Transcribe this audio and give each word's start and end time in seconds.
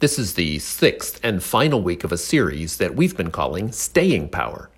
This 0.00 0.16
is 0.16 0.34
the 0.34 0.60
sixth 0.60 1.18
and 1.24 1.42
final 1.42 1.82
week 1.82 2.04
of 2.04 2.12
a 2.12 2.16
series 2.16 2.76
that 2.76 2.94
we've 2.94 3.16
been 3.16 3.32
calling 3.32 3.72
Staying 3.72 4.28
Power, 4.28 4.70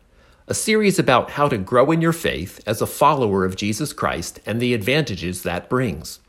a 0.48 0.54
series 0.54 0.98
about 0.98 1.32
how 1.32 1.46
to 1.46 1.58
grow 1.58 1.90
in 1.90 2.00
your 2.00 2.14
faith 2.14 2.58
as 2.66 2.80
a 2.80 2.86
follower 2.86 3.44
of 3.44 3.54
Jesus 3.54 3.92
Christ 3.92 4.40
and 4.46 4.62
the 4.62 4.72
advantages 4.72 5.42
that 5.42 5.68
brings. 5.68 6.20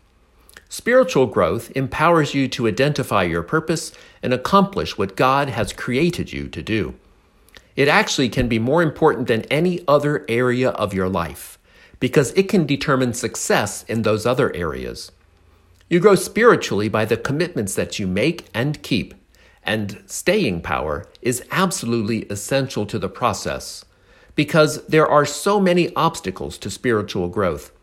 Spiritual 0.68 1.28
growth 1.28 1.72
empowers 1.74 2.34
you 2.34 2.50
to 2.50 2.68
identify 2.68 3.24
your 3.24 3.44
purpose 3.44 3.94
and 4.22 4.34
accomplish 4.34 4.98
what 4.98 5.16
God 5.16 5.48
has 5.48 5.72
created 5.72 6.34
you 6.34 6.50
to 6.50 6.62
do. 6.62 6.94
It 7.78 7.88
actually 7.88 8.28
can 8.28 8.50
be 8.50 8.60
more 8.60 8.84
important 8.84 9.30
than 9.30 9.44
any 9.44 9.86
other 9.88 10.26
area 10.28 10.72
of 10.72 10.94
your 10.94 11.08
life 11.08 11.58
because 12.02 12.34
it 12.34 12.50
can 12.50 12.66
determine 12.66 13.14
success 13.14 13.84
in 13.84 14.02
those 14.02 14.26
other 14.26 14.54
areas. 14.54 15.14
You 15.92 16.00
grow 16.00 16.16
spiritually 16.16 16.88
by 16.88 17.04
the 17.04 17.18
commitments 17.18 17.76
that 17.76 18.00
you 18.00 18.08
make 18.08 18.48
and 18.54 18.82
keep, 18.82 19.14
and 19.62 20.02
staying 20.06 20.62
power 20.62 21.06
is 21.22 21.44
absolutely 21.52 22.24
essential 22.30 22.86
to 22.86 22.98
the 22.98 23.10
process 23.10 23.84
because 24.34 24.86
there 24.86 25.06
are 25.06 25.26
so 25.26 25.60
many 25.60 25.94
obstacles 25.94 26.58
to 26.60 26.70
spiritual 26.70 27.28
growth. 27.28 27.74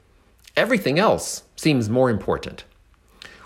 Everything 0.57 0.99
else 0.99 1.43
seems 1.55 1.91
more 1.91 2.09
important. 2.09 2.65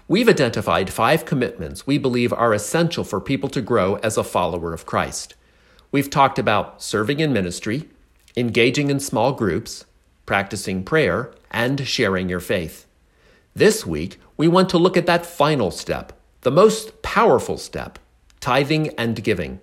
We've 0.07 0.29
identified 0.29 0.91
five 0.91 1.25
commitments 1.25 1.85
we 1.85 1.99
believe 1.99 2.33
are 2.33 2.55
essential 2.55 3.03
for 3.03 3.21
people 3.21 3.49
to 3.49 3.61
grow 3.61 3.97
as 3.97 4.17
a 4.17 4.23
follower 4.23 4.73
of 4.73 4.87
Christ. 4.87 5.35
We've 5.91 6.09
talked 6.09 6.39
about 6.39 6.81
serving 6.81 7.19
in 7.19 7.33
ministry, 7.33 7.89
engaging 8.37 8.91
in 8.91 9.01
small 9.01 9.33
groups, 9.33 9.87
practicing 10.25 10.85
prayer, 10.85 11.33
and 11.51 11.85
sharing 11.85 12.29
your 12.29 12.39
faith. 12.39 12.87
This 13.55 13.85
week, 13.87 14.19
we 14.37 14.49
want 14.49 14.71
to 14.71 14.79
look 14.79 14.97
at 14.97 15.07
that 15.07 15.27
final 15.27 15.71
step, 15.71 16.13
the 16.41 16.51
most 16.51 17.03
powerful 17.03 17.59
step 17.59 17.99
tithing 18.41 18.89
and 18.99 19.23
giving. 19.23 19.61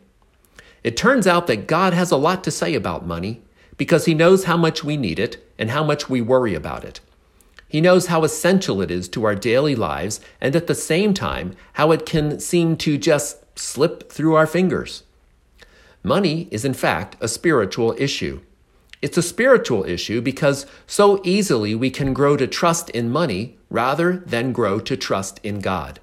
It 0.84 0.96
turns 0.96 1.28
out 1.28 1.48
that 1.48 1.68
God 1.68 1.94
has 1.94 2.12
a 2.12 2.18
lot 2.18 2.44
to 2.46 2.52
say 2.52 2.76
about 2.76 3.06
money 3.06 3.42
because 3.78 4.06
He 4.06 4.14
knows 4.14 4.46
how 4.46 4.56
much 4.56 4.84
we 4.84 4.96
need 4.96 5.20
it 5.20 5.46
and 5.58 5.72
how 5.72 5.84
much 5.84 6.10
we 6.10 6.22
worry 6.22 6.56
about 6.56 6.86
it. 6.86 7.02
He 7.68 7.82
knows 7.82 8.08
how 8.08 8.24
essential 8.24 8.82
it 8.82 8.90
is 8.90 9.10
to 9.10 9.26
our 9.26 9.36
daily 9.36 9.76
lives 9.76 10.22
and 10.40 10.56
at 10.56 10.68
the 10.68 10.76
same 10.76 11.14
time 11.14 11.56
how 11.74 11.92
it 11.92 12.06
can 12.06 12.40
seem 12.40 12.78
to 12.78 12.98
just 12.98 13.44
slip 13.58 14.12
through 14.12 14.36
our 14.36 14.48
fingers. 14.48 15.04
Money 16.02 16.48
is, 16.52 16.64
in 16.64 16.74
fact, 16.74 17.18
a 17.20 17.28
spiritual 17.28 17.94
issue. 17.98 18.40
It's 19.02 19.18
a 19.18 19.22
spiritual 19.22 19.86
issue 19.86 20.22
because 20.22 20.66
so 20.86 21.22
easily 21.24 21.74
we 21.74 21.90
can 21.90 22.14
grow 22.14 22.36
to 22.36 22.48
trust 22.48 22.90
in 22.90 23.10
money 23.10 23.58
rather 23.70 24.18
than 24.18 24.52
grow 24.52 24.80
to 24.80 24.98
trust 24.98 25.40
in 25.44 25.60
God. 25.60 26.00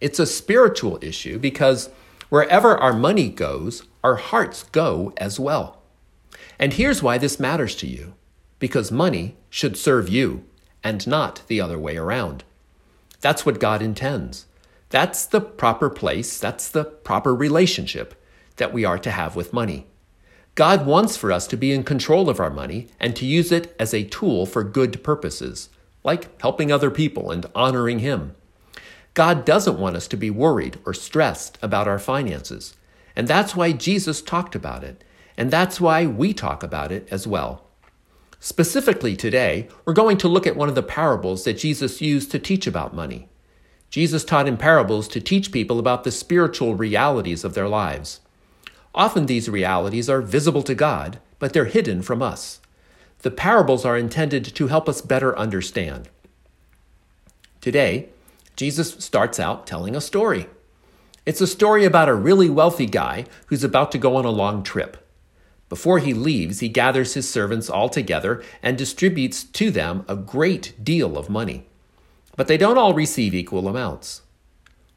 It's 0.00 0.18
a 0.18 0.26
spiritual 0.26 0.98
issue 1.02 1.38
because 1.38 1.90
wherever 2.30 2.76
our 2.78 2.94
money 2.94 3.28
goes, 3.28 3.82
our 4.02 4.16
hearts 4.16 4.62
go 4.72 5.12
as 5.18 5.38
well. 5.38 5.82
And 6.58 6.74
here's 6.74 7.02
why 7.02 7.18
this 7.18 7.38
matters 7.38 7.76
to 7.76 7.86
you 7.86 8.14
because 8.58 8.92
money 8.92 9.36
should 9.48 9.76
serve 9.76 10.08
you 10.08 10.44
and 10.82 11.06
not 11.06 11.42
the 11.46 11.60
other 11.60 11.78
way 11.78 11.96
around. 11.96 12.44
That's 13.20 13.44
what 13.44 13.60
God 13.60 13.82
intends. 13.82 14.46
That's 14.88 15.26
the 15.26 15.40
proper 15.40 15.90
place, 15.90 16.38
that's 16.38 16.68
the 16.68 16.84
proper 16.84 17.34
relationship 17.34 18.14
that 18.56 18.72
we 18.72 18.84
are 18.84 18.98
to 18.98 19.10
have 19.10 19.36
with 19.36 19.52
money. 19.52 19.86
God 20.60 20.84
wants 20.84 21.16
for 21.16 21.32
us 21.32 21.46
to 21.46 21.56
be 21.56 21.72
in 21.72 21.84
control 21.84 22.28
of 22.28 22.38
our 22.38 22.50
money 22.50 22.88
and 23.00 23.16
to 23.16 23.24
use 23.24 23.50
it 23.50 23.74
as 23.80 23.94
a 23.94 24.04
tool 24.04 24.44
for 24.44 24.62
good 24.62 25.02
purposes, 25.02 25.70
like 26.04 26.38
helping 26.42 26.70
other 26.70 26.90
people 26.90 27.30
and 27.30 27.46
honoring 27.54 28.00
Him. 28.00 28.34
God 29.14 29.46
doesn't 29.46 29.78
want 29.78 29.96
us 29.96 30.06
to 30.08 30.18
be 30.18 30.28
worried 30.28 30.78
or 30.84 30.92
stressed 30.92 31.56
about 31.62 31.88
our 31.88 31.98
finances. 31.98 32.76
And 33.16 33.26
that's 33.26 33.56
why 33.56 33.72
Jesus 33.72 34.20
talked 34.20 34.54
about 34.54 34.84
it. 34.84 35.02
And 35.34 35.50
that's 35.50 35.80
why 35.80 36.04
we 36.04 36.34
talk 36.34 36.62
about 36.62 36.92
it 36.92 37.08
as 37.10 37.26
well. 37.26 37.64
Specifically 38.38 39.16
today, 39.16 39.66
we're 39.86 39.94
going 39.94 40.18
to 40.18 40.28
look 40.28 40.46
at 40.46 40.56
one 40.56 40.68
of 40.68 40.74
the 40.74 40.82
parables 40.82 41.44
that 41.44 41.54
Jesus 41.54 42.02
used 42.02 42.30
to 42.32 42.38
teach 42.38 42.66
about 42.66 42.92
money. 42.94 43.30
Jesus 43.88 44.24
taught 44.24 44.46
in 44.46 44.58
parables 44.58 45.08
to 45.08 45.22
teach 45.22 45.52
people 45.52 45.78
about 45.78 46.04
the 46.04 46.12
spiritual 46.12 46.74
realities 46.74 47.44
of 47.44 47.54
their 47.54 47.66
lives. 47.66 48.20
Often 48.94 49.26
these 49.26 49.48
realities 49.48 50.10
are 50.10 50.20
visible 50.20 50.62
to 50.64 50.74
God, 50.74 51.20
but 51.38 51.52
they're 51.52 51.66
hidden 51.66 52.02
from 52.02 52.22
us. 52.22 52.60
The 53.20 53.30
parables 53.30 53.84
are 53.84 53.96
intended 53.96 54.44
to 54.44 54.66
help 54.68 54.88
us 54.88 55.02
better 55.02 55.38
understand. 55.38 56.08
Today, 57.60 58.08
Jesus 58.56 58.94
starts 58.94 59.38
out 59.38 59.66
telling 59.66 59.94
a 59.94 60.00
story. 60.00 60.48
It's 61.26 61.40
a 61.40 61.46
story 61.46 61.84
about 61.84 62.08
a 62.08 62.14
really 62.14 62.48
wealthy 62.48 62.86
guy 62.86 63.26
who's 63.46 63.62
about 63.62 63.92
to 63.92 63.98
go 63.98 64.16
on 64.16 64.24
a 64.24 64.30
long 64.30 64.62
trip. 64.62 65.06
Before 65.68 65.98
he 65.98 66.14
leaves, 66.14 66.60
he 66.60 66.68
gathers 66.68 67.14
his 67.14 67.30
servants 67.30 67.70
all 67.70 67.88
together 67.88 68.42
and 68.62 68.76
distributes 68.76 69.44
to 69.44 69.70
them 69.70 70.04
a 70.08 70.16
great 70.16 70.82
deal 70.82 71.16
of 71.16 71.30
money. 71.30 71.66
But 72.36 72.48
they 72.48 72.56
don't 72.56 72.78
all 72.78 72.94
receive 72.94 73.34
equal 73.34 73.68
amounts. 73.68 74.22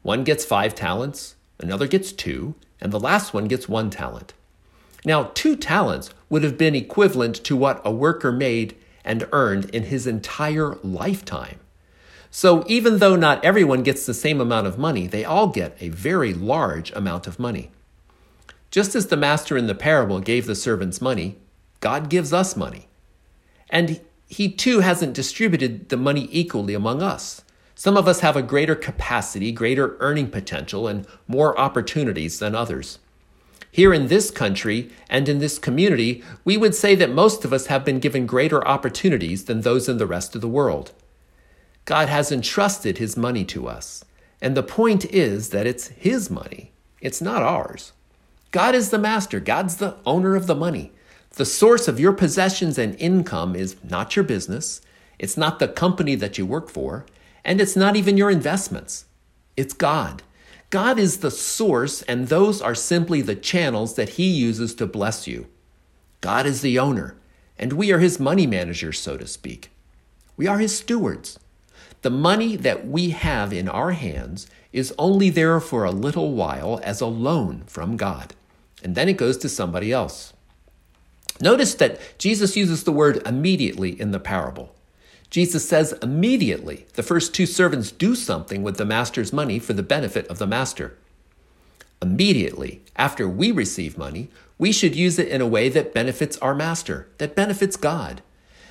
One 0.02 0.24
gets 0.24 0.44
five 0.44 0.74
talents, 0.74 1.36
another 1.60 1.86
gets 1.86 2.10
two, 2.10 2.54
and 2.84 2.92
the 2.92 3.00
last 3.00 3.32
one 3.32 3.46
gets 3.46 3.68
one 3.68 3.88
talent. 3.88 4.34
Now, 5.06 5.30
two 5.34 5.56
talents 5.56 6.10
would 6.28 6.44
have 6.44 6.58
been 6.58 6.74
equivalent 6.74 7.36
to 7.44 7.56
what 7.56 7.80
a 7.82 7.90
worker 7.90 8.30
made 8.30 8.76
and 9.04 9.26
earned 9.32 9.70
in 9.70 9.84
his 9.84 10.06
entire 10.06 10.76
lifetime. 10.82 11.58
So, 12.30 12.62
even 12.66 12.98
though 12.98 13.16
not 13.16 13.42
everyone 13.42 13.84
gets 13.84 14.04
the 14.04 14.12
same 14.12 14.40
amount 14.40 14.66
of 14.66 14.78
money, 14.78 15.06
they 15.06 15.24
all 15.24 15.46
get 15.46 15.76
a 15.80 15.88
very 15.88 16.34
large 16.34 16.90
amount 16.92 17.26
of 17.26 17.38
money. 17.38 17.70
Just 18.70 18.94
as 18.94 19.06
the 19.06 19.16
master 19.16 19.56
in 19.56 19.66
the 19.66 19.74
parable 19.74 20.20
gave 20.20 20.46
the 20.46 20.54
servants 20.54 21.00
money, 21.00 21.38
God 21.80 22.10
gives 22.10 22.32
us 22.32 22.56
money. 22.56 22.88
And 23.70 24.00
he 24.26 24.50
too 24.50 24.80
hasn't 24.80 25.14
distributed 25.14 25.88
the 25.88 25.96
money 25.96 26.28
equally 26.30 26.74
among 26.74 27.02
us. 27.02 27.43
Some 27.74 27.96
of 27.96 28.06
us 28.06 28.20
have 28.20 28.36
a 28.36 28.42
greater 28.42 28.74
capacity, 28.74 29.50
greater 29.50 29.96
earning 29.98 30.30
potential, 30.30 30.86
and 30.86 31.06
more 31.26 31.58
opportunities 31.58 32.38
than 32.38 32.54
others. 32.54 32.98
Here 33.70 33.92
in 33.92 34.06
this 34.06 34.30
country 34.30 34.90
and 35.10 35.28
in 35.28 35.40
this 35.40 35.58
community, 35.58 36.22
we 36.44 36.56
would 36.56 36.76
say 36.76 36.94
that 36.94 37.10
most 37.10 37.44
of 37.44 37.52
us 37.52 37.66
have 37.66 37.84
been 37.84 37.98
given 37.98 38.26
greater 38.26 38.66
opportunities 38.66 39.46
than 39.46 39.62
those 39.62 39.88
in 39.88 39.98
the 39.98 40.06
rest 40.06 40.36
of 40.36 40.40
the 40.40 40.48
world. 40.48 40.92
God 41.84 42.08
has 42.08 42.30
entrusted 42.30 42.98
His 42.98 43.16
money 43.16 43.44
to 43.46 43.66
us, 43.66 44.04
and 44.40 44.56
the 44.56 44.62
point 44.62 45.04
is 45.06 45.50
that 45.50 45.66
it's 45.66 45.88
His 45.88 46.30
money, 46.30 46.70
it's 47.00 47.20
not 47.20 47.42
ours. 47.42 47.92
God 48.52 48.76
is 48.76 48.90
the 48.90 48.98
master, 48.98 49.40
God's 49.40 49.78
the 49.78 49.96
owner 50.06 50.36
of 50.36 50.46
the 50.46 50.54
money. 50.54 50.92
The 51.30 51.44
source 51.44 51.88
of 51.88 51.98
your 51.98 52.12
possessions 52.12 52.78
and 52.78 52.94
income 53.00 53.56
is 53.56 53.74
not 53.82 54.14
your 54.14 54.24
business, 54.24 54.80
it's 55.18 55.36
not 55.36 55.58
the 55.58 55.66
company 55.66 56.14
that 56.14 56.38
you 56.38 56.46
work 56.46 56.70
for, 56.70 57.04
and 57.44 57.60
it's 57.60 57.76
not 57.76 57.96
even 57.96 58.16
your 58.16 58.30
investments, 58.30 59.04
it's 59.56 59.74
God. 59.74 60.22
God 60.70 60.98
is 60.98 61.18
the 61.18 61.30
source, 61.30 62.02
and 62.02 62.26
those 62.26 62.60
are 62.60 62.74
simply 62.74 63.22
the 63.22 63.36
channels 63.36 63.94
that 63.94 64.10
He 64.10 64.26
uses 64.26 64.74
to 64.74 64.86
bless 64.86 65.26
you. 65.26 65.46
God 66.20 66.46
is 66.46 66.62
the 66.62 66.78
owner, 66.78 67.16
and 67.58 67.74
we 67.74 67.92
are 67.92 68.00
His 68.00 68.18
money 68.18 68.46
managers, 68.46 68.98
so 68.98 69.16
to 69.16 69.26
speak. 69.26 69.70
We 70.36 70.48
are 70.48 70.58
His 70.58 70.76
stewards. 70.76 71.38
The 72.02 72.10
money 72.10 72.56
that 72.56 72.86
we 72.86 73.10
have 73.10 73.52
in 73.52 73.68
our 73.68 73.92
hands 73.92 74.48
is 74.72 74.92
only 74.98 75.30
there 75.30 75.60
for 75.60 75.84
a 75.84 75.92
little 75.92 76.32
while 76.32 76.80
as 76.82 77.00
a 77.00 77.06
loan 77.06 77.62
from 77.66 77.96
God, 77.96 78.34
and 78.82 78.96
then 78.96 79.08
it 79.08 79.16
goes 79.16 79.36
to 79.38 79.48
somebody 79.48 79.92
else. 79.92 80.32
Notice 81.40 81.74
that 81.76 82.00
Jesus 82.18 82.56
uses 82.56 82.84
the 82.84 82.92
word 82.92 83.22
immediately 83.26 83.98
in 84.00 84.10
the 84.10 84.20
parable. 84.20 84.74
Jesus 85.34 85.68
says 85.68 85.98
immediately 86.00 86.86
the 86.92 87.02
first 87.02 87.34
two 87.34 87.44
servants 87.44 87.90
do 87.90 88.14
something 88.14 88.62
with 88.62 88.76
the 88.76 88.84
master's 88.84 89.32
money 89.32 89.58
for 89.58 89.72
the 89.72 89.82
benefit 89.82 90.28
of 90.28 90.38
the 90.38 90.46
master. 90.46 90.96
Immediately 92.00 92.82
after 92.94 93.28
we 93.28 93.50
receive 93.50 93.98
money, 93.98 94.28
we 94.58 94.70
should 94.70 94.94
use 94.94 95.18
it 95.18 95.26
in 95.26 95.40
a 95.40 95.46
way 95.48 95.68
that 95.70 95.92
benefits 95.92 96.38
our 96.38 96.54
master, 96.54 97.08
that 97.18 97.34
benefits 97.34 97.74
God. 97.74 98.22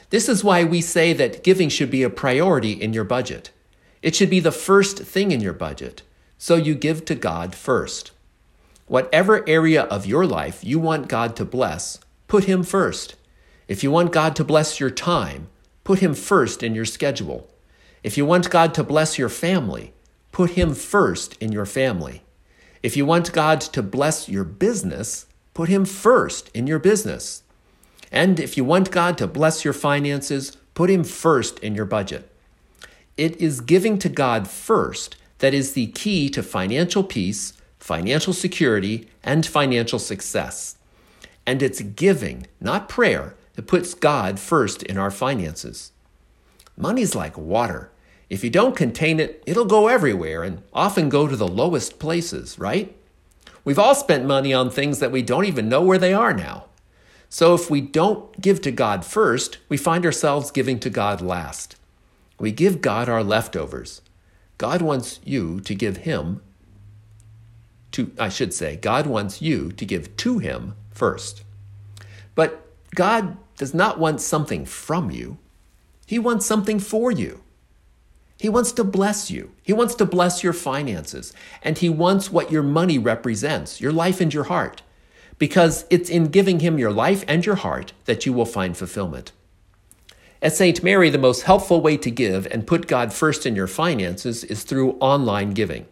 This 0.10 0.30
is 0.30 0.42
why 0.42 0.64
we 0.64 0.80
say 0.80 1.12
that 1.12 1.44
giving 1.44 1.68
should 1.68 1.92
be 1.92 2.02
a 2.02 2.10
priority 2.10 2.72
in 2.72 2.94
your 2.94 3.04
budget. 3.04 3.52
It 4.02 4.16
should 4.16 4.30
be 4.30 4.40
the 4.40 4.50
first 4.54 5.00
thing 5.00 5.34
in 5.34 5.42
your 5.42 5.52
budget, 5.52 6.02
so 6.38 6.56
you 6.56 6.76
give 6.76 7.04
to 7.04 7.16
God 7.16 7.56
first. 7.56 8.12
Whatever 8.88 9.46
area 9.50 9.84
of 9.84 10.06
your 10.06 10.26
life 10.26 10.64
you 10.64 10.80
want 10.80 11.10
God 11.10 11.36
to 11.36 11.44
bless, 11.44 12.00
put 12.30 12.46
Him 12.46 12.64
first. 12.64 13.16
If 13.68 13.84
you 13.84 13.92
want 13.92 14.14
God 14.14 14.34
to 14.38 14.46
bless 14.46 14.80
your 14.80 14.92
time, 14.92 15.50
Put 15.84 16.00
Him 16.00 16.14
first 16.14 16.64
in 16.64 16.76
your 16.76 16.86
schedule. 16.86 17.50
If 18.04 18.18
you 18.18 18.26
want 18.26 18.50
God 18.50 18.74
to 18.76 18.84
bless 18.84 19.18
your 19.18 19.30
family, 19.30 19.94
put 20.32 20.52
Him 20.52 20.74
first 20.74 21.36
in 21.42 21.52
your 21.52 21.66
family. 21.66 22.24
If 22.82 22.98
you 22.98 23.06
want 23.06 23.32
God 23.32 23.62
to 23.62 23.82
bless 23.82 24.28
your 24.28 24.44
business, 24.44 25.26
put 25.54 25.70
Him 25.70 25.86
first 25.86 26.50
in 26.54 26.68
your 26.68 26.80
business. 26.80 27.44
And 28.12 28.40
if 28.40 28.58
you 28.58 28.66
want 28.66 28.92
God 28.92 29.18
to 29.18 29.28
bless 29.28 29.64
your 29.64 29.74
finances, 29.74 30.58
put 30.74 30.90
Him 30.90 31.04
first 31.04 31.60
in 31.60 31.76
your 31.76 31.86
budget. 31.86 32.30
It 33.16 33.40
is 33.40 33.62
giving 33.62 33.98
to 34.00 34.10
God 34.10 34.48
first 34.48 35.16
that 35.40 35.54
is 35.54 35.74
the 35.74 35.88
key 35.88 36.30
to 36.30 36.42
financial 36.42 37.04
peace, 37.04 37.54
financial 37.80 38.34
security, 38.34 39.10
and 39.24 39.46
financial 39.46 40.00
success. 40.00 40.78
And 41.46 41.62
it's 41.62 41.82
giving, 41.82 42.48
not 42.62 42.88
prayer, 42.88 43.36
that 43.54 43.68
puts 43.68 43.94
God 43.94 44.40
first 44.40 44.84
in 44.84 44.98
our 44.98 45.12
finances. 45.12 45.92
Money's 46.76 47.16
like 47.16 47.38
water. 47.38 47.92
If 48.30 48.44
you 48.44 48.50
don't 48.50 48.76
contain 48.76 49.20
it, 49.20 49.44
it'll 49.46 49.66
go 49.66 49.88
everywhere 49.88 50.44
and 50.44 50.64
often 50.74 51.10
go 51.10 51.28
to 51.28 51.36
the 51.36 51.48
lowest 51.48 52.00
places, 52.00 52.58
right? 52.58 52.96
We've 53.64 53.80
all 53.80 53.96
spent 53.96 54.26
money 54.26 54.54
on 54.54 54.70
things 54.70 55.00
that 55.00 55.12
we 55.12 55.22
don't 55.22 55.46
even 55.46 55.70
know 55.70 55.82
where 55.82 55.98
they 55.98 56.14
are 56.14 56.34
now. 56.34 56.66
So 57.30 57.54
if 57.54 57.70
we 57.70 57.82
don't 57.82 58.40
give 58.42 58.62
to 58.62 58.72
God 58.72 59.06
first, 59.06 59.58
we 59.70 59.78
find 59.78 60.06
ourselves 60.06 60.52
giving 60.52 60.80
to 60.82 60.90
God 60.90 61.22
last. 61.22 61.76
We 62.40 62.52
give 62.52 62.82
God 62.82 63.08
our 63.10 63.24
leftovers. 63.24 64.02
God 64.58 64.82
wants 64.82 65.20
you 65.24 65.60
to 65.62 65.74
give 65.74 65.98
Him 65.98 66.42
to, 67.92 68.12
I 68.20 68.30
should 68.30 68.54
say, 68.54 68.76
God 68.76 69.08
wants 69.08 69.42
you 69.42 69.72
to 69.72 69.86
give 69.86 70.16
to 70.18 70.40
Him 70.40 70.76
first. 70.92 71.44
But 72.36 72.66
God 72.96 73.38
does 73.58 73.74
not 73.74 74.00
want 74.00 74.22
something 74.22 74.66
from 74.66 75.12
you, 75.12 75.38
He 76.06 76.20
wants 76.20 76.46
something 76.46 76.80
for 76.80 77.12
you. 77.12 77.44
He 78.40 78.50
wants 78.50 78.74
to 78.74 78.84
bless 78.84 79.32
you. 79.32 79.52
He 79.64 79.72
wants 79.72 79.96
to 79.96 80.06
bless 80.06 80.44
your 80.44 80.52
finances. 80.52 81.32
And 81.62 81.78
He 81.78 81.88
wants 81.90 82.30
what 82.30 82.52
your 82.52 82.64
money 82.64 82.98
represents, 82.98 83.80
your 83.80 83.94
life 83.94 84.20
and 84.20 84.34
your 84.34 84.44
heart, 84.46 84.82
because 85.38 85.86
it's 85.90 86.10
in 86.10 86.26
giving 86.26 86.60
Him 86.60 86.78
your 86.78 86.92
life 86.92 87.24
and 87.28 87.46
your 87.46 87.56
heart 87.56 87.94
that 88.04 88.26
you 88.26 88.34
will 88.34 88.46
find 88.46 88.76
fulfillment. 88.76 89.32
At 90.42 90.52
St. 90.52 90.84
Mary, 90.84 91.10
the 91.10 91.18
most 91.18 91.44
helpful 91.44 91.80
way 91.80 91.96
to 91.96 92.12
give 92.12 92.46
and 92.48 92.68
put 92.68 92.88
God 92.88 93.14
first 93.14 93.46
in 93.46 93.56
your 93.56 93.68
finances 93.68 94.44
is 94.44 94.64
through 94.64 94.98
online 95.00 95.52
giving. 95.52 95.86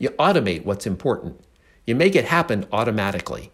You 0.00 0.10
automate 0.10 0.64
what's 0.64 0.88
important, 0.88 1.38
you 1.86 1.94
make 1.94 2.16
it 2.16 2.24
happen 2.24 2.66
automatically. 2.72 3.52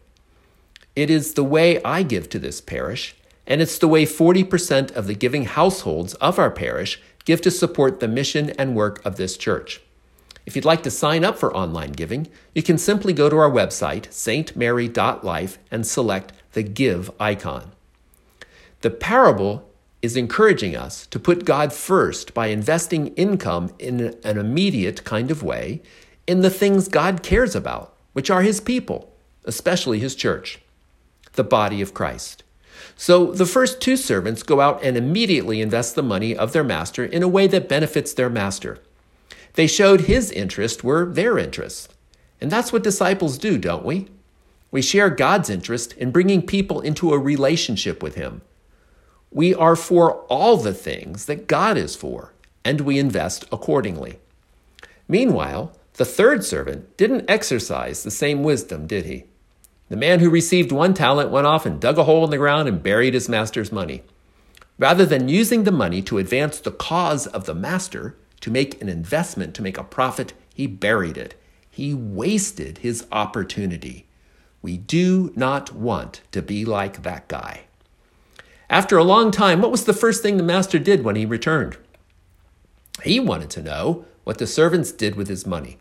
It 0.97 1.11
is 1.11 1.35
the 1.35 1.45
way 1.45 1.83
I 1.83 2.03
give 2.03 2.31
to 2.31 2.39
this 2.39 2.63
parish, 2.63 3.15
and 3.51 3.61
it's 3.61 3.79
the 3.79 3.89
way 3.89 4.07
40% 4.07 4.93
of 4.93 5.09
the 5.09 5.15
giving 5.15 5.45
households 5.45 6.15
of 6.15 6.39
our 6.39 6.53
parish 6.53 7.03
give 7.25 7.41
to 7.43 7.51
support 7.51 7.99
the 7.99 8.07
mission 8.07 8.51
and 8.51 8.77
work 8.77 9.05
of 9.05 9.17
this 9.17 9.37
church. 9.37 9.83
If 10.47 10.55
you'd 10.55 10.65
like 10.65 10.85
to 10.85 10.91
sign 10.91 11.25
up 11.25 11.37
for 11.37 11.55
online 11.55 11.91
giving, 11.91 12.29
you 12.55 12.63
can 12.63 12.79
simply 12.79 13.13
go 13.13 13.29
to 13.29 13.37
our 13.37 13.51
website, 13.51 14.09
stmary.life, 14.09 15.59
and 15.71 15.85
select 15.85 16.33
the 16.53 16.63
Give 16.63 17.11
icon. 17.21 17.73
The 18.83 18.91
parable 18.91 19.69
is 20.01 20.17
encouraging 20.17 20.77
us 20.77 21.07
to 21.09 21.19
put 21.19 21.45
God 21.45 21.73
first 21.73 22.33
by 22.33 22.47
investing 22.47 23.09
income 23.09 23.75
in 23.81 24.17
an 24.23 24.39
immediate 24.39 25.05
kind 25.05 25.31
of 25.31 25.43
way 25.43 25.83
in 26.27 26.41
the 26.41 26.51
things 26.51 26.87
God 26.87 27.25
cares 27.25 27.57
about, 27.57 27.95
which 28.13 28.31
are 28.31 28.43
His 28.43 28.61
people, 28.61 29.13
especially 29.45 29.99
His 29.99 30.15
church, 30.15 30.61
the 31.33 31.45
body 31.45 31.83
of 31.83 31.93
Christ. 31.93 32.45
So 32.97 33.33
the 33.33 33.47
first 33.47 33.81
two 33.81 33.97
servants 33.97 34.43
go 34.43 34.61
out 34.61 34.83
and 34.83 34.97
immediately 34.97 35.61
invest 35.61 35.95
the 35.95 36.03
money 36.03 36.37
of 36.37 36.53
their 36.53 36.65
master 36.65 37.05
in 37.05 37.23
a 37.23 37.29
way 37.29 37.47
that 37.47 37.69
benefits 37.69 38.13
their 38.13 38.31
master. 38.31 38.79
They 39.55 39.67
showed 39.67 40.03
his 40.03 40.31
interest 40.31 40.85
were 40.85 41.07
their 41.07 41.39
interests. 41.39 41.89
And 42.41 42.51
that's 42.51 42.73
what 42.73 42.83
disciples 42.83 43.39
do, 43.39 43.59
don't 43.59 43.85
we? 43.85 44.09
We 44.71 44.83
share 44.83 45.11
God's 45.11 45.51
interest 45.51 45.93
in 45.95 46.11
bringing 46.11 46.47
people 46.47 46.81
into 46.81 47.13
a 47.13 47.19
relationship 47.19 48.03
with 48.03 48.15
Him. 48.15 48.43
We 49.31 49.55
are 49.55 49.77
for 49.77 50.21
all 50.27 50.57
the 50.57 50.75
things 50.75 51.27
that 51.27 51.47
God 51.47 51.77
is 51.77 51.97
for, 51.97 52.33
and 52.65 52.81
we 52.81 52.99
invest 52.99 53.45
accordingly. 53.53 54.19
Meanwhile, 55.09 55.73
the 55.95 56.05
third 56.05 56.45
servant 56.45 56.97
didn't 56.97 57.29
exercise 57.29 58.03
the 58.03 58.11
same 58.11 58.43
wisdom, 58.43 58.87
did 58.87 59.07
he? 59.07 59.25
The 59.91 59.97
man 59.97 60.21
who 60.21 60.31
received 60.31 60.71
one 60.71 60.95
talent 60.95 61.31
went 61.31 61.49
off 61.49 61.67
and 61.67 61.81
dug 61.81 61.99
a 61.99 62.05
hole 62.05 62.25
in 62.25 62.31
the 62.31 62.39
ground 62.39 62.69
and 62.69 62.83
buried 62.83 63.13
his 63.13 63.29
master's 63.29 63.73
money. 63.73 64.05
Rather 64.79 65.05
than 65.05 65.29
using 65.29 65.65
the 65.65 65.73
money 65.73 66.01
to 66.03 66.19
advance 66.19 66.61
the 66.61 66.71
cause 66.71 67.27
of 67.27 67.45
the 67.45 67.57
master, 67.57 68.17
to 68.41 68.53
make 68.53 68.81
an 68.81 68.89
investment, 68.89 69.53
to 69.57 69.63
make 69.63 69.77
a 69.77 69.83
profit, 69.83 70.33
he 70.55 70.69
buried 70.69 71.19
it. 71.19 71.35
He 71.69 71.93
wasted 71.93 72.79
his 72.79 73.05
opportunity. 73.11 74.07
We 74.63 74.77
do 74.77 75.33
not 75.35 75.75
want 75.75 76.21
to 76.31 76.41
be 76.41 76.65
like 76.65 77.03
that 77.03 77.27
guy. 77.27 77.63
After 78.71 78.97
a 78.97 79.05
long 79.05 79.33
time, 79.33 79.61
what 79.61 79.73
was 79.73 79.87
the 79.87 79.93
first 79.93 80.23
thing 80.23 80.37
the 80.37 80.45
master 80.45 80.79
did 80.79 81.03
when 81.03 81.17
he 81.17 81.27
returned? 81.27 81.77
He 83.03 83.19
wanted 83.19 83.51
to 83.51 83.63
know 83.63 84.05
what 84.23 84.39
the 84.39 84.47
servants 84.47 84.93
did 84.93 85.17
with 85.17 85.27
his 85.27 85.47
money. 85.47 85.79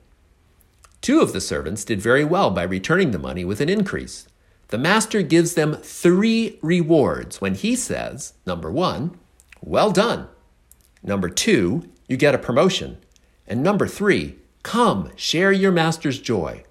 Two 1.01 1.21
of 1.21 1.33
the 1.33 1.41
servants 1.41 1.85
did 1.85 2.01
very 2.01 2.25
well 2.25 2.51
by 2.51 2.63
returning 2.63 3.11
the 3.11 3.19
money 3.19 3.45
with 3.45 3.61
an 3.61 3.69
increase. 3.69 4.27
The 4.67 4.77
master 4.77 5.21
gives 5.21 5.53
them 5.55 5.75
three 5.75 6.59
rewards 6.61 7.41
when 7.41 7.55
he 7.55 7.75
says, 7.75 8.33
number 8.45 8.71
one, 8.71 9.17
well 9.61 9.91
done. 9.91 10.27
Number 11.01 11.29
two, 11.29 11.89
you 12.07 12.17
get 12.17 12.35
a 12.35 12.39
promotion. 12.39 12.97
And 13.47 13.63
number 13.63 13.87
three, 13.87 14.35
come, 14.61 15.11
share 15.15 15.51
your 15.51 15.71
master's 15.71 16.19
joy. 16.19 16.63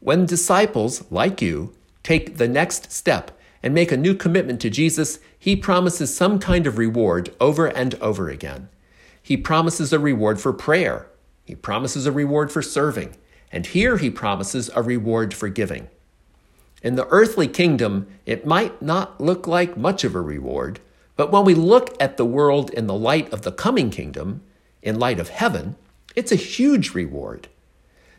When 0.00 0.26
disciples, 0.26 1.04
like 1.10 1.42
you, 1.42 1.74
take 2.02 2.36
the 2.36 2.48
next 2.48 2.90
step 2.90 3.38
and 3.62 3.74
make 3.74 3.92
a 3.92 3.96
new 3.96 4.14
commitment 4.14 4.60
to 4.62 4.70
Jesus, 4.70 5.18
he 5.38 5.54
promises 5.54 6.16
some 6.16 6.38
kind 6.38 6.66
of 6.66 6.78
reward 6.78 7.34
over 7.40 7.66
and 7.66 7.94
over 7.96 8.28
again. 8.28 8.68
He 9.22 9.36
promises 9.36 9.92
a 9.92 9.98
reward 9.98 10.40
for 10.40 10.52
prayer, 10.52 11.08
he 11.48 11.54
promises 11.54 12.04
a 12.04 12.12
reward 12.12 12.52
for 12.52 12.60
serving, 12.60 13.16
and 13.50 13.64
here 13.64 13.96
he 13.96 14.10
promises 14.10 14.68
a 14.74 14.82
reward 14.82 15.32
for 15.32 15.48
giving. 15.48 15.88
In 16.82 16.94
the 16.94 17.06
earthly 17.06 17.48
kingdom, 17.48 18.06
it 18.26 18.44
might 18.44 18.82
not 18.82 19.18
look 19.18 19.46
like 19.46 19.74
much 19.74 20.04
of 20.04 20.14
a 20.14 20.20
reward, 20.20 20.78
but 21.16 21.32
when 21.32 21.46
we 21.46 21.54
look 21.54 21.96
at 21.98 22.18
the 22.18 22.26
world 22.26 22.68
in 22.74 22.86
the 22.86 22.92
light 22.92 23.32
of 23.32 23.42
the 23.42 23.50
coming 23.50 23.88
kingdom, 23.88 24.42
in 24.82 24.98
light 24.98 25.18
of 25.18 25.30
heaven, 25.30 25.76
it's 26.14 26.32
a 26.32 26.36
huge 26.36 26.92
reward. 26.92 27.48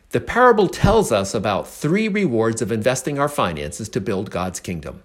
The 0.09 0.21
parable 0.21 0.67
tells 0.67 1.11
us 1.11 1.35
about 1.35 1.67
three 1.67 2.07
rewards 2.07 2.63
of 2.63 2.71
investing 2.71 3.19
our 3.19 3.29
finances 3.29 3.89
to 3.89 4.01
build 4.01 4.31
God's 4.31 4.59
kingdom. 4.59 5.03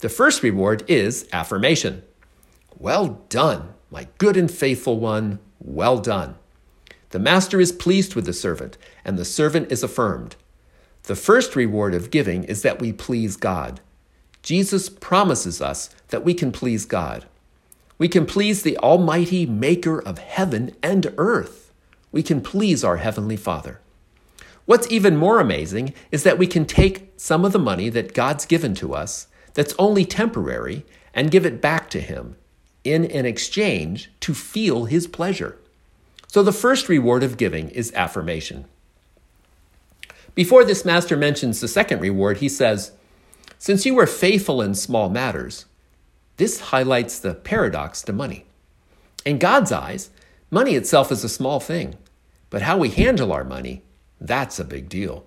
The 0.00 0.10
first 0.10 0.42
reward 0.42 0.84
is 0.86 1.26
affirmation. 1.32 2.02
Well 2.78 3.22
done, 3.30 3.72
my 3.90 4.08
good 4.18 4.36
and 4.36 4.50
faithful 4.50 5.00
one, 5.00 5.38
well 5.58 5.96
done. 5.96 6.34
The 7.10 7.18
master 7.18 7.60
is 7.60 7.72
pleased 7.72 8.14
with 8.14 8.26
the 8.26 8.32
servant, 8.32 8.76
and 9.04 9.18
the 9.18 9.24
servant 9.24 9.72
is 9.72 9.82
affirmed. 9.82 10.36
The 11.04 11.16
first 11.16 11.56
reward 11.56 11.94
of 11.94 12.10
giving 12.10 12.44
is 12.44 12.62
that 12.62 12.80
we 12.80 12.92
please 12.92 13.36
God. 13.36 13.80
Jesus 14.42 14.88
promises 14.88 15.60
us 15.60 15.90
that 16.08 16.24
we 16.24 16.34
can 16.34 16.52
please 16.52 16.84
God. 16.84 17.24
We 17.96 18.08
can 18.08 18.26
please 18.26 18.62
the 18.62 18.78
Almighty 18.78 19.46
Maker 19.46 20.00
of 20.00 20.18
heaven 20.18 20.74
and 20.82 21.12
earth. 21.16 21.72
We 22.12 22.22
can 22.22 22.40
please 22.40 22.84
our 22.84 22.98
Heavenly 22.98 23.36
Father. 23.36 23.80
What's 24.66 24.90
even 24.90 25.16
more 25.16 25.40
amazing 25.40 25.94
is 26.12 26.24
that 26.24 26.38
we 26.38 26.46
can 26.46 26.66
take 26.66 27.12
some 27.16 27.44
of 27.44 27.52
the 27.52 27.58
money 27.58 27.88
that 27.88 28.14
God's 28.14 28.44
given 28.44 28.74
to 28.76 28.94
us, 28.94 29.26
that's 29.54 29.74
only 29.78 30.04
temporary, 30.04 30.84
and 31.14 31.30
give 31.30 31.46
it 31.46 31.62
back 31.62 31.88
to 31.90 32.00
Him 32.00 32.36
in 32.84 33.06
an 33.06 33.24
exchange 33.24 34.10
to 34.20 34.34
feel 34.34 34.84
His 34.84 35.06
pleasure. 35.06 35.58
So 36.28 36.42
the 36.42 36.52
first 36.52 36.88
reward 36.88 37.22
of 37.22 37.38
giving 37.38 37.70
is 37.70 37.92
affirmation. 37.94 38.66
Before 40.34 40.62
this 40.62 40.84
master 40.84 41.16
mentions 41.16 41.60
the 41.60 41.68
second 41.68 42.00
reward, 42.00 42.36
he 42.36 42.48
says, 42.48 42.92
Since 43.58 43.86
you 43.86 43.94
were 43.94 44.06
faithful 44.06 44.60
in 44.60 44.74
small 44.74 45.08
matters, 45.08 45.64
this 46.36 46.60
highlights 46.60 47.18
the 47.18 47.34
paradox 47.34 48.02
to 48.02 48.12
money. 48.12 48.44
In 49.24 49.38
God's 49.38 49.72
eyes, 49.72 50.10
money 50.50 50.74
itself 50.76 51.10
is 51.10 51.24
a 51.24 51.28
small 51.28 51.60
thing, 51.60 51.96
but 52.50 52.62
how 52.62 52.76
we 52.76 52.90
handle 52.90 53.32
our 53.32 53.42
money, 53.42 53.82
that's 54.20 54.60
a 54.60 54.64
big 54.64 54.88
deal. 54.88 55.26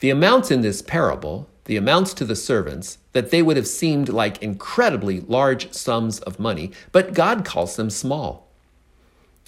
The 0.00 0.10
amounts 0.10 0.50
in 0.50 0.60
this 0.60 0.82
parable, 0.82 1.48
the 1.64 1.76
amounts 1.76 2.12
to 2.14 2.24
the 2.24 2.36
servants, 2.36 2.98
that 3.12 3.30
they 3.30 3.40
would 3.40 3.56
have 3.56 3.66
seemed 3.66 4.10
like 4.10 4.42
incredibly 4.42 5.20
large 5.20 5.72
sums 5.72 6.20
of 6.20 6.38
money, 6.38 6.70
but 6.92 7.14
God 7.14 7.44
calls 7.44 7.76
them 7.76 7.88
small. 7.88 8.51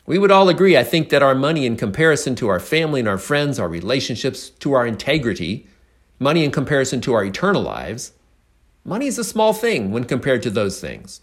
We 0.06 0.18
would 0.18 0.30
all 0.30 0.50
agree, 0.50 0.76
I 0.76 0.84
think, 0.84 1.08
that 1.08 1.22
our 1.22 1.34
money 1.34 1.64
in 1.64 1.76
comparison 1.76 2.34
to 2.36 2.48
our 2.48 2.60
family 2.60 3.00
and 3.00 3.08
our 3.08 3.18
friends, 3.18 3.58
our 3.58 3.68
relationships, 3.68 4.50
to 4.50 4.74
our 4.74 4.86
integrity, 4.86 5.66
money 6.18 6.44
in 6.44 6.50
comparison 6.50 7.00
to 7.02 7.14
our 7.14 7.24
eternal 7.24 7.62
lives, 7.62 8.12
money 8.84 9.06
is 9.06 9.18
a 9.18 9.24
small 9.24 9.54
thing 9.54 9.92
when 9.92 10.04
compared 10.04 10.42
to 10.42 10.50
those 10.50 10.78
things. 10.78 11.22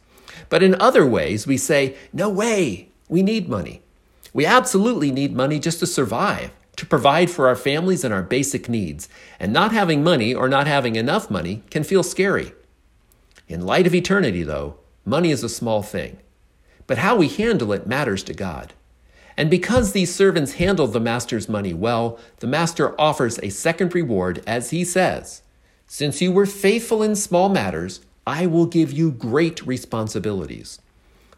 But 0.49 0.63
in 0.63 0.81
other 0.81 1.05
ways, 1.05 1.45
we 1.45 1.57
say, 1.57 1.95
no 2.11 2.27
way, 2.27 2.89
we 3.07 3.21
need 3.21 3.47
money. 3.47 3.83
We 4.33 4.45
absolutely 4.45 5.11
need 5.11 5.35
money 5.35 5.59
just 5.59 5.79
to 5.79 5.85
survive, 5.85 6.51
to 6.77 6.85
provide 6.85 7.29
for 7.29 7.47
our 7.47 7.55
families 7.55 8.03
and 8.03 8.11
our 8.11 8.23
basic 8.23 8.67
needs. 8.67 9.07
And 9.39 9.53
not 9.53 9.73
having 9.73 10.03
money 10.03 10.33
or 10.33 10.49
not 10.49 10.65
having 10.65 10.95
enough 10.95 11.29
money 11.29 11.63
can 11.69 11.83
feel 11.83 12.01
scary. 12.01 12.53
In 13.47 13.65
light 13.65 13.85
of 13.85 13.93
eternity, 13.93 14.41
though, 14.41 14.77
money 15.05 15.29
is 15.29 15.43
a 15.43 15.49
small 15.49 15.83
thing 15.83 16.17
but 16.87 16.99
how 16.99 17.15
we 17.15 17.27
handle 17.27 17.73
it 17.73 17.87
matters 17.87 18.23
to 18.23 18.33
God. 18.33 18.73
And 19.37 19.49
because 19.49 19.91
these 19.91 20.13
servants 20.13 20.53
handled 20.53 20.93
the 20.93 20.99
master's 20.99 21.49
money 21.49 21.73
well, 21.73 22.19
the 22.39 22.47
master 22.47 22.99
offers 22.99 23.39
a 23.39 23.49
second 23.49 23.95
reward 23.95 24.43
as 24.45 24.71
he 24.71 24.83
says, 24.83 25.41
Since 25.87 26.21
you 26.21 26.31
were 26.31 26.45
faithful 26.45 27.01
in 27.01 27.15
small 27.15 27.49
matters, 27.49 28.01
I 28.27 28.45
will 28.45 28.65
give 28.65 28.91
you 28.91 29.11
great 29.11 29.65
responsibilities. 29.65 30.79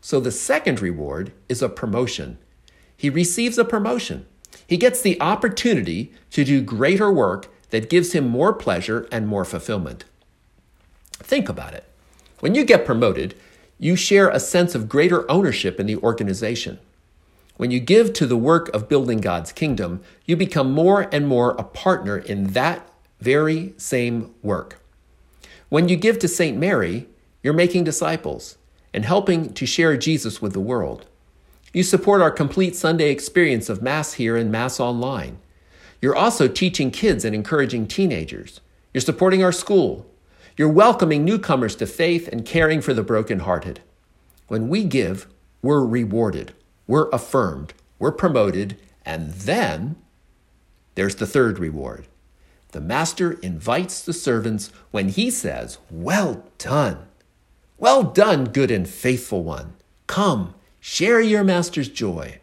So 0.01 0.19
the 0.19 0.31
second 0.31 0.81
reward 0.81 1.31
is 1.47 1.61
a 1.61 1.69
promotion. 1.69 2.37
He 2.97 3.09
receives 3.09 3.57
a 3.57 3.65
promotion. 3.65 4.25
He 4.67 4.77
gets 4.77 5.01
the 5.01 5.19
opportunity 5.21 6.11
to 6.31 6.43
do 6.43 6.61
greater 6.61 7.11
work 7.11 7.47
that 7.69 7.89
gives 7.89 8.11
him 8.13 8.27
more 8.27 8.53
pleasure 8.53 9.07
and 9.11 9.27
more 9.27 9.45
fulfillment. 9.45 10.05
Think 11.13 11.47
about 11.47 11.73
it. 11.73 11.85
When 12.39 12.53
you 12.53 12.65
get 12.65 12.85
promoted, 12.85 13.35
you 13.83 13.97
share 13.97 14.29
a 14.29 14.39
sense 14.39 14.75
of 14.75 14.87
greater 14.87 15.29
ownership 15.29 15.77
in 15.77 15.87
the 15.87 15.97
organization. 15.97 16.79
When 17.57 17.69
you 17.69 17.81
give 17.81 18.13
to 18.13 18.25
the 18.25 18.37
work 18.37 18.69
of 18.69 18.87
building 18.87 19.19
God's 19.19 19.51
kingdom, 19.51 20.01
you 20.25 20.37
become 20.37 20.71
more 20.71 21.09
and 21.11 21.27
more 21.27 21.51
a 21.51 21.63
partner 21.63 22.17
in 22.17 22.53
that 22.53 22.89
very 23.19 23.73
same 23.75 24.33
work. 24.41 24.79
When 25.67 25.89
you 25.89 25.97
give 25.97 26.17
to 26.19 26.29
St. 26.29 26.57
Mary, 26.57 27.07
you're 27.41 27.51
making 27.53 27.83
disciples 27.83 28.57
and 28.93 29.03
helping 29.03 29.53
to 29.53 29.65
share 29.65 29.97
Jesus 29.97 30.41
with 30.41 30.53
the 30.53 30.61
world. 30.61 31.05
You 31.73 31.83
support 31.83 32.21
our 32.21 32.31
complete 32.31 32.77
Sunday 32.77 33.11
experience 33.11 33.67
of 33.67 33.81
Mass 33.81 34.13
here 34.13 34.37
and 34.37 34.49
Mass 34.49 34.79
online. 34.79 35.39
You're 36.01 36.15
also 36.15 36.47
teaching 36.47 36.89
kids 36.89 37.25
and 37.25 37.35
encouraging 37.35 37.87
teenagers. 37.87 38.61
You're 38.93 39.01
supporting 39.01 39.43
our 39.43 39.51
school. 39.51 40.05
You're 40.55 40.69
welcoming 40.69 41.25
newcomers 41.25 41.75
to 41.77 41.87
faith 41.87 42.27
and 42.27 42.45
caring 42.45 42.81
for 42.81 42.93
the 42.93 43.01
brokenhearted. 43.01 43.79
When 44.47 44.69
we 44.69 44.83
give, 44.83 45.25
we're 45.63 45.83
rewarded, 45.83 46.53
we're 46.85 47.09
affirmed, 47.09 47.73
we're 47.97 48.11
promoted, 48.11 48.77
and 49.03 49.31
then 49.33 49.95
there's 50.93 51.15
the 51.15 51.25
third 51.25 51.57
reward. 51.57 52.05
The 52.71 52.81
master 52.81 53.33
invites 53.41 54.01
the 54.01 54.13
servants 54.13 54.71
when 54.91 55.09
he 55.09 55.31
says, 55.31 55.79
Well 55.89 56.43
done. 56.59 57.07
Well 57.79 58.03
done, 58.03 58.45
good 58.45 58.69
and 58.69 58.87
faithful 58.87 59.43
one. 59.43 59.73
Come, 60.05 60.53
share 60.79 61.19
your 61.19 61.43
master's 61.43 61.89
joy. 61.89 62.39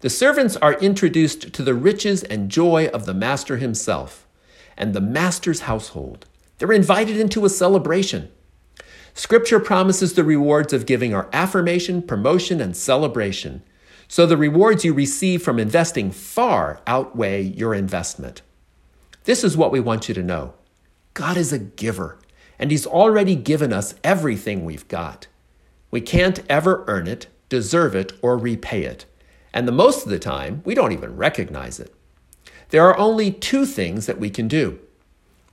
The 0.00 0.10
servants 0.10 0.56
are 0.56 0.74
introduced 0.74 1.52
to 1.52 1.62
the 1.62 1.74
riches 1.74 2.24
and 2.24 2.50
joy 2.50 2.86
of 2.88 3.06
the 3.06 3.14
master 3.14 3.58
himself 3.58 4.26
and 4.76 4.92
the 4.92 5.00
master's 5.00 5.60
household. 5.60 6.26
They're 6.58 6.72
invited 6.72 7.16
into 7.16 7.44
a 7.44 7.50
celebration. 7.50 8.30
Scripture 9.14 9.58
promises 9.58 10.12
the 10.12 10.24
rewards 10.24 10.72
of 10.72 10.86
giving 10.86 11.14
are 11.14 11.28
affirmation, 11.32 12.02
promotion, 12.02 12.60
and 12.60 12.76
celebration. 12.76 13.62
So 14.06 14.26
the 14.26 14.36
rewards 14.36 14.84
you 14.84 14.94
receive 14.94 15.42
from 15.42 15.58
investing 15.58 16.10
far 16.10 16.80
outweigh 16.86 17.42
your 17.42 17.74
investment. 17.74 18.42
This 19.24 19.44
is 19.44 19.56
what 19.56 19.72
we 19.72 19.80
want 19.80 20.08
you 20.08 20.14
to 20.14 20.22
know 20.22 20.54
God 21.14 21.36
is 21.36 21.52
a 21.52 21.58
giver, 21.58 22.18
and 22.58 22.70
He's 22.70 22.86
already 22.86 23.34
given 23.34 23.72
us 23.72 23.94
everything 24.04 24.64
we've 24.64 24.88
got. 24.88 25.26
We 25.90 26.00
can't 26.00 26.40
ever 26.48 26.84
earn 26.86 27.06
it, 27.06 27.26
deserve 27.48 27.94
it, 27.94 28.12
or 28.22 28.38
repay 28.38 28.84
it. 28.84 29.04
And 29.52 29.66
the 29.66 29.72
most 29.72 30.04
of 30.04 30.10
the 30.10 30.18
time, 30.18 30.62
we 30.64 30.74
don't 30.74 30.92
even 30.92 31.16
recognize 31.16 31.80
it. 31.80 31.94
There 32.70 32.86
are 32.86 32.96
only 32.96 33.32
two 33.32 33.66
things 33.66 34.06
that 34.06 34.20
we 34.20 34.30
can 34.30 34.48
do 34.48 34.78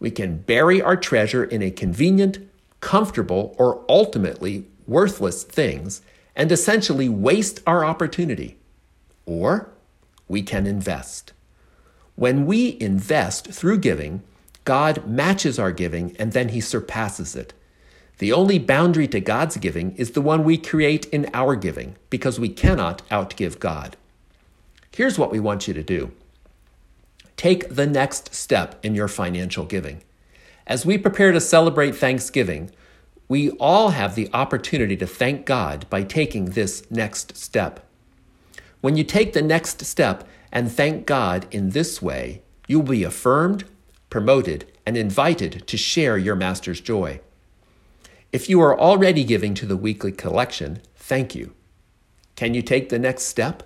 we 0.06 0.12
can 0.12 0.38
bury 0.38 0.84
our 0.84 0.96
treasure 0.96 1.44
in 1.44 1.64
a 1.64 1.72
convenient, 1.72 2.38
comfortable, 2.80 3.56
or 3.58 3.84
ultimately 3.90 4.68
worthless 4.86 5.44
things 5.44 6.04
and 6.36 6.52
essentially 6.52 7.10
waste 7.10 7.60
our 7.66 7.84
opportunity. 7.84 8.56
Or 9.26 9.72
we 10.28 10.44
can 10.44 10.68
invest. 10.68 11.34
When 12.14 12.46
we 12.46 12.78
invest 12.80 13.48
through 13.48 13.80
giving, 13.80 14.22
God 14.64 15.08
matches 15.08 15.58
our 15.58 15.72
giving 15.72 16.16
and 16.20 16.34
then 16.34 16.50
he 16.50 16.62
surpasses 16.62 17.36
it. 17.36 17.56
The 18.20 18.32
only 18.32 18.60
boundary 18.60 19.08
to 19.08 19.20
God's 19.20 19.58
giving 19.58 19.96
is 19.96 20.12
the 20.12 20.22
one 20.22 20.44
we 20.44 20.60
create 20.60 21.08
in 21.08 21.32
our 21.34 21.56
giving 21.56 21.96
because 22.12 22.40
we 22.40 22.50
cannot 22.50 23.02
outgive 23.10 23.58
God. 23.58 23.98
Here's 24.96 25.18
what 25.18 25.32
we 25.32 25.40
want 25.40 25.68
you 25.68 25.74
to 25.74 25.82
do 25.82 26.12
take 27.38 27.74
the 27.74 27.88
next 27.88 28.34
step 28.34 28.80
in 28.84 28.96
your 28.96 29.08
financial 29.08 29.66
giving. 29.66 30.02
As 30.68 30.86
we 30.86 30.98
prepare 30.98 31.32
to 31.32 31.42
celebrate 31.42 31.96
Thanksgiving, 31.96 32.72
we 33.28 33.52
all 33.52 33.90
have 33.90 34.16
the 34.16 34.30
opportunity 34.34 34.96
to 34.98 35.08
thank 35.08 35.46
God 35.46 35.90
by 35.90 36.04
taking 36.04 36.46
this 36.46 36.90
next 36.90 37.36
step. 37.38 37.86
When 38.82 38.96
you 38.96 39.04
take 39.04 39.34
the 39.34 39.42
next 39.42 39.84
step 39.86 40.28
and 40.52 40.72
thank 40.72 41.06
God 41.06 41.48
in 41.52 41.72
this 41.72 42.02
way, 42.02 42.42
you 42.68 42.80
will 42.80 42.88
be 42.88 43.04
affirmed, 43.04 43.66
promoted, 44.10 44.66
and 44.86 44.96
invited 44.96 45.66
to 45.68 45.78
share 45.78 46.18
your 46.18 46.36
Master's 46.36 46.80
joy. 46.82 47.20
If 48.32 48.50
you 48.50 48.62
are 48.62 48.80
already 48.80 49.24
giving 49.24 49.54
to 49.56 49.66
the 49.66 49.78
weekly 49.78 50.12
collection, 50.12 50.82
thank 50.96 51.34
you. 51.34 51.54
Can 52.36 52.54
you 52.54 52.62
take 52.62 52.90
the 52.90 53.00
next 53.00 53.24
step? 53.24 53.64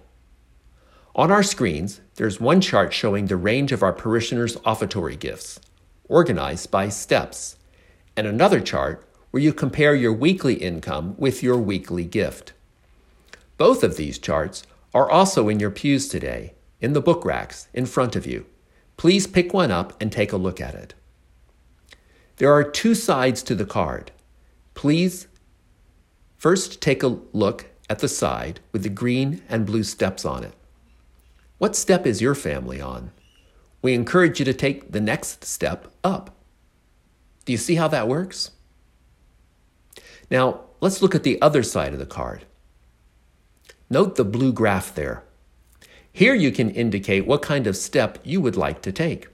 On 1.15 1.31
our 1.31 1.43
screens, 1.43 2.01
there's 2.15 2.39
one 2.39 2.61
chart 2.61 2.93
showing 2.93 3.25
the 3.25 3.35
range 3.35 3.71
of 3.71 3.81
our 3.81 3.93
parishioners' 3.93 4.57
offertory 4.57 5.15
gifts, 5.15 5.59
organized 6.07 6.69
by 6.69 6.89
steps, 6.89 7.57
and 8.15 8.27
another 8.27 8.61
chart 8.61 9.05
where 9.31 9.41
you 9.41 9.53
compare 9.53 9.95
your 9.95 10.13
weekly 10.13 10.55
income 10.55 11.15
with 11.17 11.41
your 11.41 11.57
weekly 11.57 12.05
gift. 12.05 12.53
Both 13.57 13.83
of 13.83 13.97
these 13.97 14.19
charts 14.19 14.63
are 14.93 15.09
also 15.09 15.49
in 15.49 15.59
your 15.59 15.71
pews 15.71 16.07
today, 16.07 16.53
in 16.79 16.93
the 16.93 17.01
book 17.01 17.25
racks 17.25 17.67
in 17.73 17.85
front 17.85 18.15
of 18.15 18.25
you. 18.25 18.45
Please 18.97 19.27
pick 19.27 19.53
one 19.53 19.71
up 19.71 19.99
and 20.01 20.11
take 20.11 20.31
a 20.31 20.37
look 20.37 20.61
at 20.61 20.75
it. 20.75 20.93
There 22.37 22.53
are 22.53 22.63
two 22.63 22.95
sides 22.95 23.43
to 23.43 23.55
the 23.55 23.65
card. 23.65 24.11
Please 24.73 25.27
first 26.37 26.81
take 26.81 27.03
a 27.03 27.17
look 27.33 27.65
at 27.89 27.99
the 27.99 28.07
side 28.07 28.59
with 28.71 28.83
the 28.83 28.89
green 28.89 29.41
and 29.49 29.65
blue 29.65 29.83
steps 29.83 30.23
on 30.23 30.43
it. 30.43 30.53
What 31.59 31.75
step 31.75 32.07
is 32.07 32.21
your 32.21 32.35
family 32.35 32.79
on? 32.79 33.11
We 33.81 33.93
encourage 33.93 34.39
you 34.39 34.45
to 34.45 34.53
take 34.53 34.93
the 34.93 35.01
next 35.01 35.43
step 35.43 35.89
up. 36.05 36.35
Do 37.43 37.51
you 37.51 37.57
see 37.57 37.75
how 37.75 37.89
that 37.89 38.07
works? 38.07 38.51
Now, 40.31 40.61
let's 40.79 41.01
look 41.01 41.13
at 41.13 41.23
the 41.23 41.41
other 41.41 41.61
side 41.61 41.91
of 41.91 41.99
the 41.99 42.05
card. 42.05 42.45
Note 43.89 44.15
the 44.15 44.23
blue 44.23 44.53
graph 44.53 44.95
there. 44.95 45.23
Here 46.13 46.33
you 46.33 46.51
can 46.53 46.69
indicate 46.69 47.27
what 47.27 47.41
kind 47.41 47.67
of 47.67 47.75
step 47.75 48.19
you 48.23 48.39
would 48.39 48.55
like 48.55 48.81
to 48.83 48.93
take. 48.93 49.27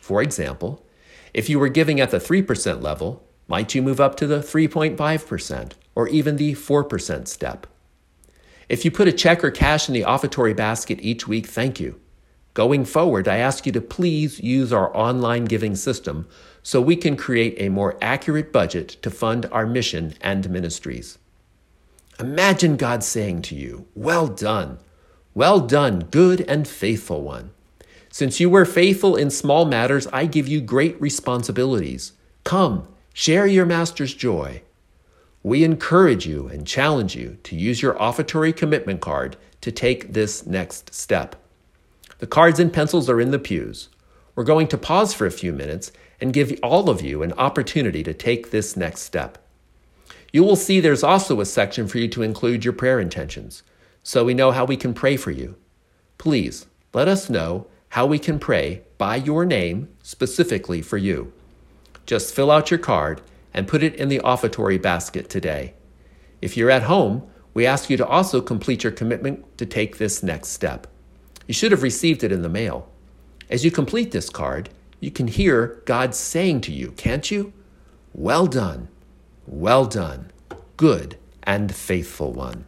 For 0.00 0.22
example, 0.22 0.86
if 1.34 1.50
you 1.50 1.58
were 1.58 1.68
giving 1.68 2.00
at 2.00 2.10
the 2.10 2.18
3% 2.18 2.82
level, 2.82 3.26
might 3.46 3.74
you 3.74 3.82
move 3.82 4.00
up 4.00 4.16
to 4.16 4.26
the 4.26 4.38
3.5% 4.38 5.72
or 5.94 6.08
even 6.08 6.36
the 6.36 6.54
4% 6.54 7.28
step? 7.28 7.66
If 8.68 8.84
you 8.84 8.90
put 8.90 9.08
a 9.08 9.12
check 9.12 9.42
or 9.42 9.50
cash 9.50 9.88
in 9.88 9.94
the 9.94 10.04
offertory 10.04 10.54
basket 10.54 10.98
each 11.00 11.26
week, 11.26 11.46
thank 11.46 11.80
you. 11.80 12.00
Going 12.52 12.84
forward, 12.84 13.26
I 13.26 13.36
ask 13.38 13.64
you 13.64 13.72
to 13.72 13.80
please 13.80 14.40
use 14.40 14.72
our 14.72 14.94
online 14.96 15.46
giving 15.46 15.74
system 15.74 16.28
so 16.62 16.80
we 16.80 16.96
can 16.96 17.16
create 17.16 17.54
a 17.58 17.70
more 17.70 17.96
accurate 18.02 18.52
budget 18.52 18.88
to 19.02 19.10
fund 19.10 19.46
our 19.52 19.64
mission 19.64 20.14
and 20.20 20.50
ministries. 20.50 21.18
Imagine 22.20 22.76
God 22.76 23.04
saying 23.04 23.42
to 23.42 23.54
you, 23.54 23.86
Well 23.94 24.26
done, 24.26 24.78
well 25.34 25.60
done, 25.60 26.00
good 26.10 26.40
and 26.42 26.66
faithful 26.66 27.22
one. 27.22 27.52
Since 28.10 28.40
you 28.40 28.50
were 28.50 28.64
faithful 28.64 29.16
in 29.16 29.30
small 29.30 29.64
matters, 29.64 30.08
I 30.08 30.26
give 30.26 30.48
you 30.48 30.60
great 30.60 31.00
responsibilities. 31.00 32.12
Come, 32.44 32.88
share 33.12 33.46
your 33.46 33.66
master's 33.66 34.14
joy. 34.14 34.62
We 35.42 35.62
encourage 35.62 36.26
you 36.26 36.48
and 36.48 36.66
challenge 36.66 37.14
you 37.14 37.38
to 37.44 37.56
use 37.56 37.80
your 37.80 37.94
offertory 37.94 38.54
commitment 38.54 39.00
card 39.00 39.36
to 39.60 39.70
take 39.70 40.12
this 40.12 40.46
next 40.46 40.94
step. 40.94 41.36
The 42.18 42.26
cards 42.26 42.58
and 42.58 42.72
pencils 42.72 43.08
are 43.08 43.20
in 43.20 43.30
the 43.30 43.38
pews. 43.38 43.88
We're 44.34 44.44
going 44.44 44.68
to 44.68 44.78
pause 44.78 45.14
for 45.14 45.26
a 45.26 45.30
few 45.30 45.52
minutes 45.52 45.92
and 46.20 46.32
give 46.32 46.58
all 46.62 46.90
of 46.90 47.00
you 47.00 47.22
an 47.22 47.32
opportunity 47.34 48.02
to 48.02 48.12
take 48.12 48.50
this 48.50 48.76
next 48.76 49.02
step. 49.02 49.38
You 50.32 50.42
will 50.42 50.56
see 50.56 50.80
there's 50.80 51.04
also 51.04 51.40
a 51.40 51.46
section 51.46 51.86
for 51.86 51.98
you 51.98 52.08
to 52.08 52.22
include 52.22 52.64
your 52.64 52.74
prayer 52.74 53.00
intentions, 53.00 53.62
so 54.02 54.24
we 54.24 54.34
know 54.34 54.50
how 54.50 54.64
we 54.64 54.76
can 54.76 54.92
pray 54.92 55.16
for 55.16 55.30
you. 55.30 55.56
Please 56.18 56.66
let 56.92 57.08
us 57.08 57.30
know 57.30 57.66
how 57.90 58.04
we 58.04 58.18
can 58.18 58.38
pray 58.38 58.82
by 58.98 59.16
your 59.16 59.44
name 59.44 59.88
specifically 60.02 60.82
for 60.82 60.98
you. 60.98 61.32
Just 62.04 62.34
fill 62.34 62.50
out 62.50 62.70
your 62.70 62.78
card 62.78 63.22
and 63.58 63.66
put 63.66 63.82
it 63.82 63.96
in 63.96 64.08
the 64.08 64.20
offertory 64.20 64.80
basket 64.80 65.28
today. 65.28 65.74
If 66.40 66.56
you're 66.56 66.70
at 66.70 66.84
home, 66.84 67.28
we 67.54 67.66
ask 67.66 67.90
you 67.90 67.96
to 67.96 68.06
also 68.06 68.40
complete 68.40 68.84
your 68.84 68.92
commitment 68.92 69.58
to 69.58 69.66
take 69.66 69.98
this 69.98 70.22
next 70.22 70.50
step. 70.50 70.86
You 71.48 71.54
should 71.54 71.72
have 71.72 71.82
received 71.82 72.22
it 72.22 72.30
in 72.30 72.42
the 72.42 72.48
mail. 72.48 72.88
As 73.50 73.64
you 73.64 73.72
complete 73.72 74.12
this 74.12 74.30
card, 74.30 74.70
you 75.00 75.10
can 75.10 75.26
hear 75.26 75.82
God 75.86 76.14
saying 76.14 76.60
to 76.62 76.72
you, 76.72 76.92
can't 76.92 77.28
you? 77.32 77.52
Well 78.14 78.46
done, 78.46 78.86
well 79.44 79.86
done, 79.86 80.30
good 80.76 81.18
and 81.42 81.74
faithful 81.74 82.32
one. 82.32 82.64